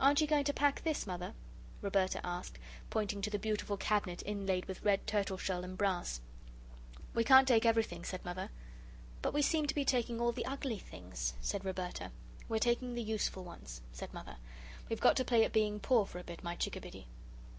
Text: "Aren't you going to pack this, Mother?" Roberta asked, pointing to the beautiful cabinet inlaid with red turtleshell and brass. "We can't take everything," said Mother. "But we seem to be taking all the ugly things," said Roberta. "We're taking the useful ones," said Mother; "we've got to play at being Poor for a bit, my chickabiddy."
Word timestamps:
"Aren't 0.00 0.22
you 0.22 0.26
going 0.26 0.44
to 0.44 0.54
pack 0.54 0.82
this, 0.82 1.06
Mother?" 1.06 1.34
Roberta 1.82 2.24
asked, 2.26 2.58
pointing 2.88 3.20
to 3.20 3.28
the 3.28 3.38
beautiful 3.38 3.76
cabinet 3.76 4.22
inlaid 4.24 4.64
with 4.64 4.82
red 4.82 5.06
turtleshell 5.06 5.62
and 5.62 5.76
brass. 5.76 6.22
"We 7.12 7.22
can't 7.22 7.46
take 7.46 7.66
everything," 7.66 8.02
said 8.02 8.24
Mother. 8.24 8.48
"But 9.20 9.34
we 9.34 9.42
seem 9.42 9.66
to 9.66 9.74
be 9.74 9.84
taking 9.84 10.22
all 10.22 10.32
the 10.32 10.46
ugly 10.46 10.78
things," 10.78 11.34
said 11.42 11.66
Roberta. 11.66 12.12
"We're 12.48 12.58
taking 12.60 12.94
the 12.94 13.02
useful 13.02 13.44
ones," 13.44 13.82
said 13.92 14.14
Mother; 14.14 14.36
"we've 14.88 15.02
got 15.02 15.16
to 15.18 15.24
play 15.26 15.44
at 15.44 15.52
being 15.52 15.80
Poor 15.80 16.06
for 16.06 16.18
a 16.18 16.24
bit, 16.24 16.42
my 16.42 16.56
chickabiddy." 16.56 17.04